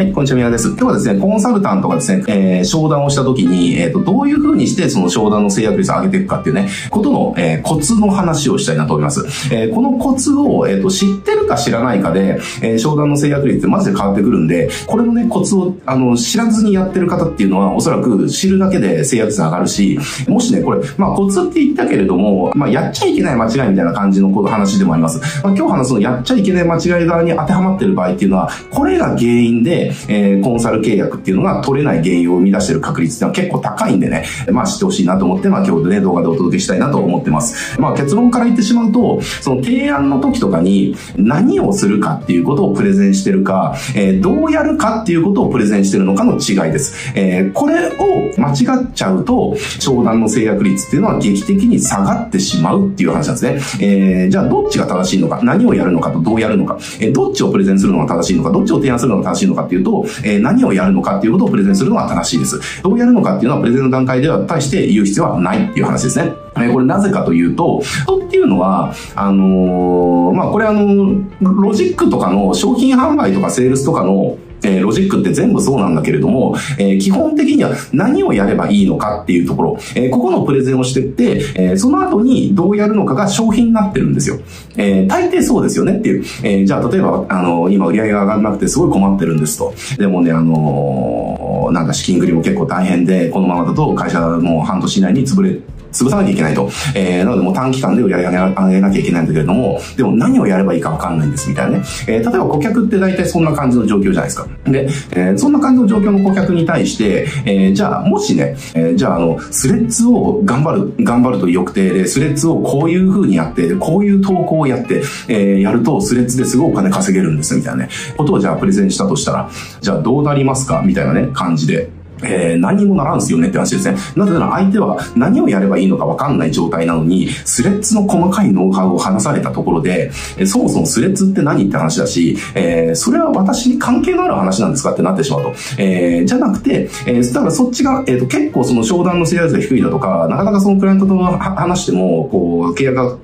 [0.00, 0.68] はい、こんにちは、宮です。
[0.68, 9.26] 今日はですね、コンサルタントがですね、えー、商談をした時に、えっ、ー、と、どういう風にしてその商談の制約率を上げていくかっていうね、ことの、えー、コツの話をしたいなと思います。
[9.54, 25.18] えー、このコツを、えっ、ー、と、知ってるか知らないかで、えー、商談の制約率ってマジで変わってくるんで、これのね、コツを、あの、知らずにやってる方っていうのは、おそらく知るだけで制約率上がるし、もしね、これ、まあ、コツって言ったけれども、まあ、やっちゃいけない間違いみたいな感じのこの話でもあります。
[25.44, 37.80] まあ、今日話すのやっちゃいけない間違い側に当てはまってる場合っていうのは、これが原因で、えー、コンサル契約っていうのが取れない原因を生み出してる確率っていうのは結構高いんでね、まあ知ってほしいなと思って、まあ今日でね、動画でお届けしたいなと思ってます。
[37.80, 47.12] まあ結論から言ってしまうと、その提案の時とかに何をするかっていうことをプレゼンしてるか、えー、どうやるかっていうことをプレゼンしてるのかの違いです。
[47.14, 53.86] えー、これを間違っちゃうと、商談の制約率っていうのは劇的に下がってしまうっていう話なんですね。
[53.86, 62.82] えー、じゃあどっちが正しいのか、何をやるのかとどうやるのか、えー、どっちをプレゼンするのが正しいのか、どっちを提案するのが正しいのかっていうと、えー、何をやるのかっていうことをプレゼンするのが正しいです。
[62.82, 66.32] どうやるのかっていうのはプレゼンの段階では対して言う必要はないっていう話ですね。
[66.58, 84.38] えこれなぜかというと、人っていうのは、あのー、まあ、これあの、ロジックとかの商品販売とかセールスとかのえー、ロジックって全部そうなんだけれども、えー、基本的には何をやればいいのかっていうところ、えー、ここのプレゼンをしてって、えその後にどうやるのかが商品になってるんですよ。
[84.76, 86.24] え大抵そうですよねっていう。
[86.42, 89.74] えじゃあ例えば、あの今売り上げが上がらなくてすごい困ってるんですと。
[89.98, 95.58] でもね、あのなんか資金繰りも結構大変で、このままだと会社もう半年以内に潰れ
[95.92, 96.70] 潰さなきゃいけないと。
[96.94, 101.84] えー、なのでもう短期間で売り上げ上げなきゃいけないんだけれども、でも何をやればいいかわかんないんですみたいなね。
[102.06, 104.48] えー、例えば顧客って大体そんな感じの状況じゃないですか。
[104.64, 121.90] で、えー、そんな感じの状況の顧客に対して、えー、じゃあもしね、えー、じゃああの、スレッズを頑張る、頑張るという欲定で、スレッズをこういう風にやって、こういう投稿をやって、えー、やるとスレッズですごいお金稼げるんですみたいなね、ことをじゃあプレゼンしたとしたら、じゃあどうなりますかみたいなね、感じで。
[122.22, 123.98] えー、何もならんすよねって話ですね。
[124.16, 135.54] なぜなら相手は何をやればいいのかわかんない状態なのに、スレッズの細かいノウハウを話されたところで、えー、そもそもスレッズって何って話だし、えー、それは私に関係のある話なんですかってなってしまうと。
[135.78, 143.16] えー、じゃなくて、えー、だからそっちが、えーと、結構その商談の制約が低いだとか、なかなかそのクライアントと話しても、こう、契約が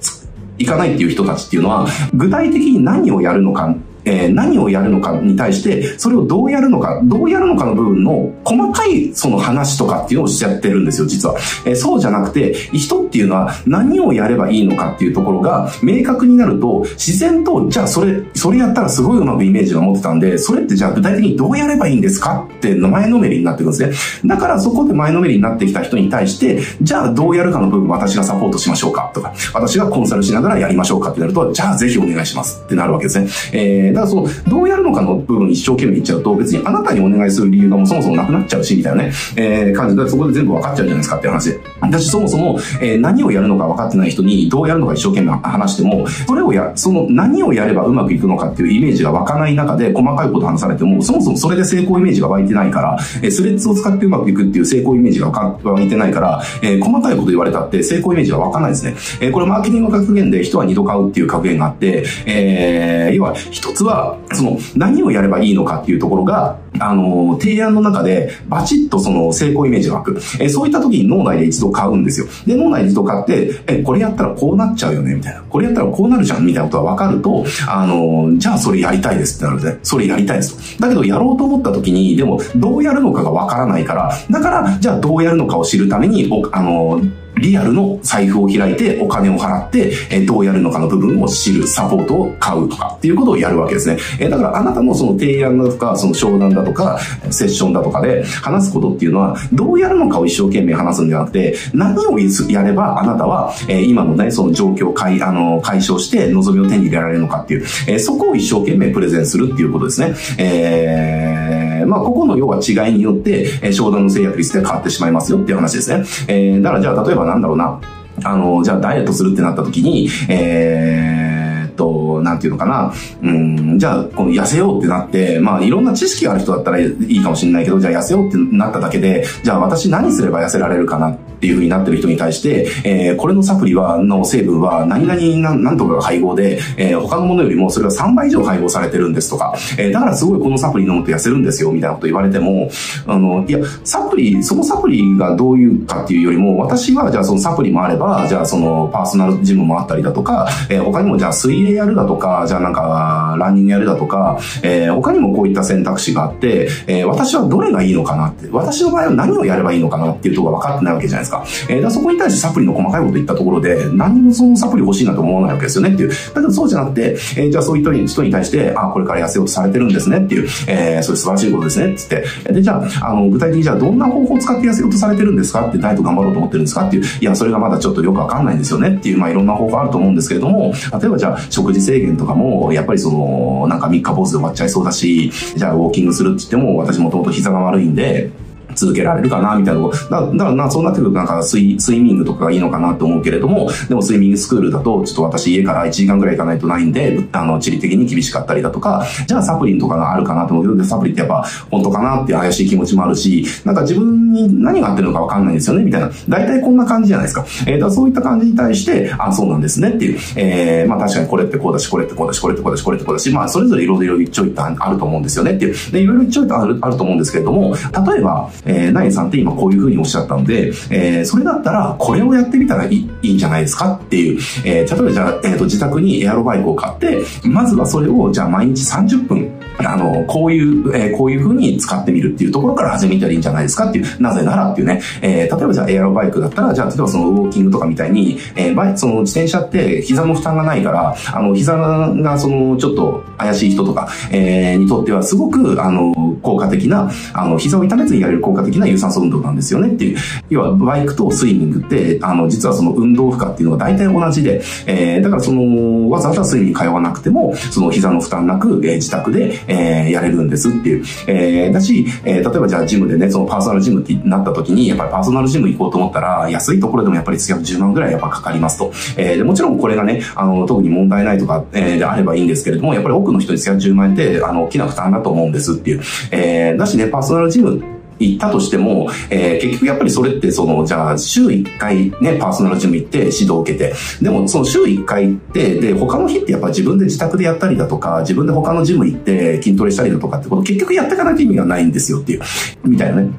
[0.58, 3.74] いかないっていう人たちっていうのは、具体的に何をやるのか
[4.06, 11.34] えー、何をやるのかに対して、それをどうやるのか、どうやるのかの部分の細かいその話とかっていうのをしちゃってるんですよ、実は。
[11.66, 22.46] えー、そうじゃなくて、人っていうのは何をやればいいのかっていうところが明確になると、自然と、じゃあそれ、それやったらすごいうまくイメージが持ってたんで、それってじゃあ具体的にどうやればいいんですか？
[22.56, 24.28] って前のめりになってくるんですね。
[24.28, 29.10] だからそこで前のめりになってきた人に対して、じゃあどうやるかの部分私がサポートしましょうか？
[29.14, 31.10] とか、私がコンサルしながらやりましょうか？
[31.10, 33.28] ってなると、じゃあぜひお願いしますってなるわけですね。
[33.52, 41.60] えー、だからその、どうやるのかの部分一生懸命言っちゃうと、別にあなたにお願いする理由がもうそもそもなくなっちゃうし、みたいなね、えー、感じで、そこで全部分かっちゃうじゃないですかっていう話で。
[41.80, 58.94] 私そもそも、えー、何をやるのか分かってない人にどうやるのか一生懸命話しても、それをや、その何をやればうまくいくのかっていうイメージが湧かない中で細かいこと話されても、そもそもそれで成功イメージが湧いてないから、えー、スレッズを使ってうまくいくっていう成功イメージが湧いてないから、えー、細かいこと言われたって成功イメージが湧かないですね。
[59.20, 70.20] えー、これマーケティング格言で人は二度買うっていう格言があって、えー、要は一つは、その何をやればいいのかっていうところが、あの、提案の中でバチッとその成功イメージが湧く。
[70.40, 72.26] えそういった時に脳内で一度買うんですよ。
[72.46, 75.42] で、脳内で一度買って、え、これやったらこうなっちゃうよね、みたいな。
[75.42, 79.78] これやったらこうなるじゃん、みたいなことが分かると、あの、じゃあそれやりたいですってなるんで。
[79.82, 80.82] それやりたいですと。
[80.82, 87.00] だけどやろうと思った時に、でもどうやるのかが分からないから、だから、じゃあどうやるのかを知るために、あの、
[87.38, 93.98] リアルの財布を開いてお金を払って、えどうやるのかの部分を知る、サポートを買うとかっていうことをやるわけですね。
[94.18, 96.98] えだからあなたのその提案だとか、その商談だとか、
[97.30, 110.14] セッションだとかで話すことっていうのは、どうやるのかを一生懸命話すんじゃなくて、何をやればあなたは、え今のね、その状況を解あの解消して望みを手に入れられるのかっていう、えそこを一生懸命プレゼンするっていうことですね。
[110.38, 111.45] えー、
[111.86, 116.04] まあ、ここの要は違いによって、え商談の制約率で変わってしまいますよっていう話ですね。
[116.28, 117.80] えー、だからじゃあ例えばなんだろうな。
[118.24, 121.46] あの、じゃあダイエットするってなった時に、えー、
[121.76, 122.92] と、なんていうのかな、
[123.22, 142.70] うん、じゃあ、この痩せようってなって、まあ、いろんな知識がある人だったらいいかもしれないけど、じゃあ痩せようってなっただけで、じゃあ私何すれば痩せられるかなっていう風になってる人に対して、えー、これのサプリは、の成分は何々なんとかが配合で、えー、他のものよりもそれが3倍以上配合されてるんですとか、えー、だからすごいこのサプリ飲むと痩せるんですよ、みたいなこと言われても、
[143.06, 161.25] あの、いや、サプリ、そのサプリがどういうかっていうよりも、私はじゃあそのサプリもあれば、じゃあそのパーソナルジムもあったりだとか、えー、他にもじゃあ水泳やるだとか、じゃあなんか、ランニングやるだとか、えー、他にもこういった選択肢があって、えー、私はどれがいいのかなって、私の場合は何をやればいいのかなっていうところが分かってないわけじゃないですか。
[161.26, 161.44] ですか？
[161.68, 166.08] えー、だそこに対してサプリの細かいこと言ったところで、何もそのサプリ欲しいなと思わないわけですよねっていう。
[166.08, 172.52] だけどそうじゃなくて、えー、じゃあそういった人に対して、あ、これから痩せようとされてるんですねっていう、えー、それ素晴らしいことですねってって。
[172.52, 177.04] で、じゃあ、あの、具体的にじゃあどんな方法を使って痩せようとされてるんですかってダイエット頑張ろうと思ってるんですかっていう。
[177.20, 188.30] いや、それがまだちょっとよくわかんないんですよねっていう、まあいろんな方法あると思うんですけれども、例えばじゃあ食事制限とかも、やっぱりその、なんか3日坊主で終わっちゃいそうだし、じゃあウォーキングするって言っても、私もともと膝が悪いんで、
[188.76, 206.10] 続けられるかな、みたいなとだだからな、そうなってくるとなんかスイスイミングとかがいいのかなと思うけれども、でもスイミングスクールだと、ちょっと私家から1時間ぐらい行かないとないんで、あの、地理的に厳しかったりだとか、じゃあサプリンとかがあるかなと思うけど、で、サプリってやっぱ本当かなって怪しい気持ちもあるし、なんか自分に何が合ってるのかわかんないんですよね、みたいな。
[206.28, 207.44] 大体こんな感じじゃないですか。
[207.66, 215.92] えー、だからそういった感じに対して、あ、そうなんですねっていう、えー、まあ確かにこれってこうだし、これってこうだし、これってこうだし、これってこうだし、まあそれぞれいろいろ一長一短あると思うんですよねっていう。
[215.92, 250.18] で、いろいろ一長一短あるあると思うんですけれども、例えば、えー、ナイさんって今こういうふうにおっしゃったので、えー、それだったらこれをやってみたらいいいいんじゃないですかっていう、えー、例えばじゃあ、えーと、自宅にエアロバイクを買って、まずはそれをじゃあ毎日30分、あの、こういう、えー、こういうふうに使ってみるっていうところから始めたらいいんじゃないですかっていう、なぜならっていうね、えー、例えばじゃあエアロバイクだったら、じゃあ例えばそのウォーキングとかみたいに、えー、バイその自転車って膝の負担がないから、あの、膝がそのちょっと怪しい人とか、えー、にとってはすごく、あの、効果的な、あの、膝を痛めずにやれる効果的な有酸素運動なんですよねっていう。
[250.50, 261.04] 要は、バイクとスイミングって、あの、実はその運動負荷っていうのが大体同じで、えー、だからその、わざわざスイミング通わなくても、その膝の負担なく、えー、自宅で、えー、やれるんですっていう。
[261.26, 268.92] えー、だし、えー、例えばじゃあジムでね、そのパーソナルジムってなった時に、やっぱりパーソナルジム行こうと思ったら、安いところでもやっぱり月額10万ぐらいやっぱかかりますと。
[269.16, 276.00] えー、でもちろんこれがね、あの、特に問題ないとか、えー、であればいいんですけれども、やっぱり多くの人に月額10万円って、あの、大きな負担だと思うんですっていう。
[276.30, 292.42] えー、だしね、パーソナルジム行ったとしても、えー、結局やっぱりそれってその、じゃあ週1回ね、パーソナルジム行って指導を受けて、でもその週1回行って、で、他の日ってやっぱ自分で自宅でやったりだとか、自分で他のジム行って筋トレしたりだとかってこと結局やっていかなきゃ意味がないんですよっていう、
[292.84, 293.30] みたいなね。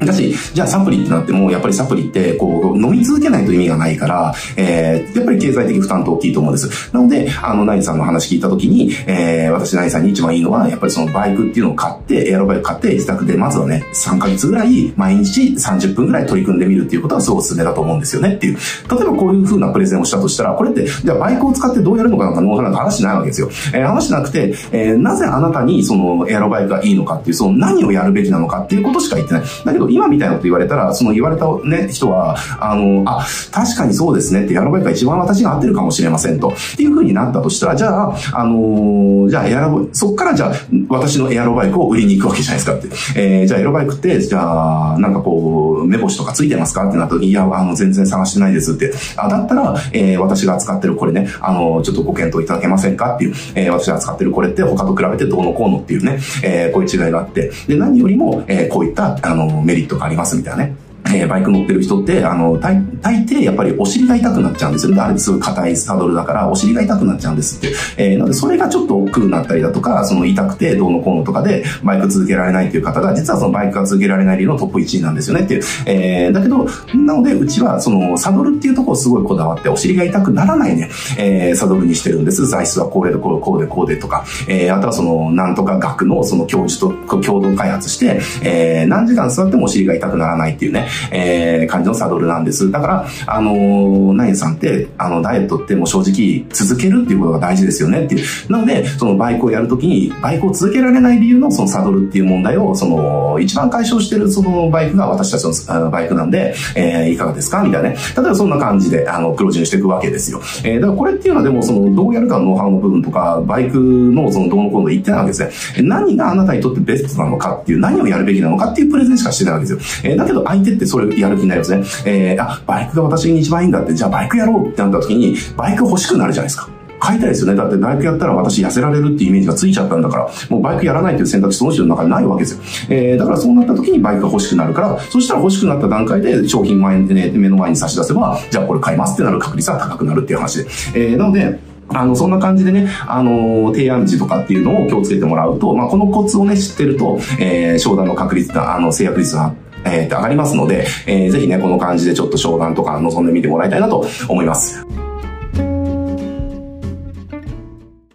[0.00, 6.94] だし、じゃあサプリってなっても、やっぱりサプリって、こう、飲み続けないと意味がないから、えー、やっぱり経済的負担って大きいと思うんです。
[6.94, 18.56] なので、あの、ナイさんの話聞いたときに、えー、私ナイさんに一番いいのは、やっぱりそのバイクっていうのを買って、エアロバイク買って、自宅でまずはね、3ヶ月ぐらい、毎日30分ぐらい取り組んでみるっていうことはすごくおすすめだと思うんですよねっていう。
[18.90, 23.48] 例えばこういう風なプレゼンをしたとしたら、これって、じゃあバイクを使ってどうやるのかなんかのなんか話しないわけですよ。
[23.72, 29.42] えー、話しなくて、えー、なぜあなたにそのエアロバイクがいいのかっていう、その何をやるべきなのかっていうことしか言ってない。
[29.64, 36.48] だけど今みたいなこと言われたら、その言われたね、人は、あの、あ、確かにそうですねって、エアロバイクが一番私が合ってるかもしれませんと。
[36.48, 40.54] っていう風になったとしたら、じゃあ、あのじゃあエアロそっからじゃあ、
[40.88, 43.20] 私のエアロバイクを売りに行くわけじゃないですかって。
[43.20, 48.92] えー、じゃあエアロバイクって、じゃあ、なんかこう、目星とかついてますかってなった時、いや、あの、全然探してないですって。
[49.16, 60.83] あ、だったら、えー、私が扱ってるこれね、あの、ちょっとご検討いただけませんかっていう、えー、私が扱ってるこれって他と比べてどうのこうのっていうね、えー、こういう違いがあって、で、何よりも、えー、こういった、あの、メリットがありますみたいなね。
[61.14, 65.00] えー、バイク乗ってる人って、あの、大大抵やっぱりお尻が痛くなっちゃうんですよね。
[65.00, 67.76] あれすごい硬いサドルだから、お尻が痛くなっちゃうんですって。
[67.96, 75.62] えー、なので、それがちょっと億劫になったりだとか、その痛くてどうのこうのとかで、バイク続けられないっていう方が、実はそのバイクが続けられない理由のトップ1位なんですよねっていう。
[75.86, 82.46] えー、だけど、なので、うちは、その、サドルっていうところをすごいこだわって、お尻が痛くならないね、えー、サドルにしてるんです。
[82.46, 92.70] 材質はこうでこうこうでこうでとか、えー、あとはその、なんとか学のその教授と共同開発して、えー、何時間座ってもお尻が痛くならないっていうね、えー、感じのサドルなんです。
[92.70, 98.52] だから、あのー、ナインさんって、あの、ダイエットってもう正直続けるっていうことが大事ですよねっていう。
[98.52, 107.96] なので、そのバイクをやるときに、バイクを続けられない理由のそのサドルっていう問題を、その、一番解消してるそのバイクが私たちのバイクなんで、えー、いかがですかみたいなね。
[108.16, 110.40] 例えばそんな感じで、あの、クロージングしていくわけですよ。
[110.64, 115.88] えー、だからこれっていうのはでも、その、どうやるかのノウハウの部分とか、バイクのその、どうのこうの言ってないわけですね。
[115.88, 120.10] 何があなたにとってベストなのかっていう、何をやるべきなのかっていうプレゼンしかしてないわけですよ。
[120.10, 121.84] えー、だけど相手ってそれやる気になりますね。
[122.06, 126.68] えー、あ、バイクが私に一番いいんだって、じゃあバイクやろうってなった時に、バイク欲しくなるじゃないですか。
[127.00, 127.56] 買いたいですよね。
[127.56, 132.96] だってバイクやったら私痩せられるっていうイメージがついちゃったんだから、もうバイクやらないという選択肢その人の中にないわけですよ。
[132.96, 140.70] えー、だからそうなった時にバイクが欲しくなるから、そしたら欲しくなった段階で商品前でね、目の前に差し出せば、じゃあこれ買いますってなる確率は高くなるっていう話で。
[140.94, 141.58] えー、なので、
[141.88, 149.52] あの、そんな感じでね、あの、提案時とかっていうのを気をつけてもらうと、まあ、このコツをね、知ってると、えー、商談の確率、あの、制約率が
[149.84, 155.03] えー、上がりますので、えー、ぜひね、この感じでちょっと商談とか望んでみてもらいたいなと思います。